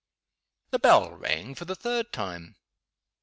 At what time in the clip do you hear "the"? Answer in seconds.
0.71-0.79, 1.65-1.75